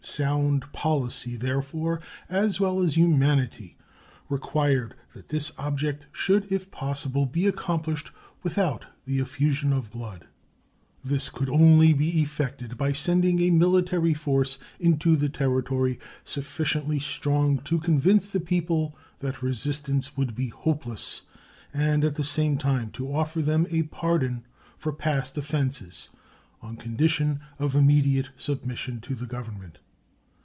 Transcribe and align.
Sound 0.03 0.65
policy, 0.73 1.35
therefore, 1.37 2.01
as 2.27 2.59
well 2.59 2.81
as 2.81 2.95
humanity, 2.97 3.77
required 4.27 4.95
that 5.13 5.29
this 5.29 5.53
object 5.57 6.07
should 6.11 6.51
if 6.51 6.69
possible 6.71 7.25
be 7.25 7.47
accomplished 7.47 8.11
without 8.43 8.87
the 9.05 9.19
effusion 9.19 9.71
of 9.71 9.91
blood. 9.91 10.25
This 11.03 11.29
could 11.29 11.49
only 11.49 11.93
be 11.93 12.19
effected 12.19 12.77
by 12.77 12.91
sending 12.93 13.39
a 13.39 13.51
military 13.51 14.13
force 14.13 14.57
into 14.79 15.15
the 15.15 15.29
Territory 15.29 15.97
sufficiently 16.25 16.99
strong 16.99 17.59
to 17.59 17.79
convince 17.79 18.25
the 18.29 18.41
people 18.41 18.97
that 19.19 19.43
resistance 19.43 20.17
would 20.17 20.35
be 20.35 20.49
hopeless, 20.49 21.21
and 21.73 22.03
at 22.03 22.15
the 22.15 22.23
same 22.23 22.57
time 22.57 22.89
to 22.91 23.13
offer 23.15 23.41
them 23.41 23.65
a 23.69 23.83
pardon 23.83 24.45
for 24.77 24.91
past 24.91 25.37
offenses 25.37 26.09
on 26.59 26.75
condition 26.75 27.39
of 27.59 27.75
immediate 27.75 28.31
submission 28.35 28.99
to 29.01 29.15
the 29.15 29.27
Government. 29.27 29.77